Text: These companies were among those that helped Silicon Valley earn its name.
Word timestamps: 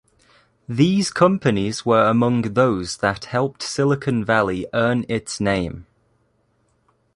These 0.67 1.11
companies 1.11 1.85
were 1.85 2.07
among 2.07 2.41
those 2.55 2.97
that 2.97 3.25
helped 3.25 3.61
Silicon 3.61 4.25
Valley 4.25 4.65
earn 4.73 5.05
its 5.07 5.39
name. 5.39 5.85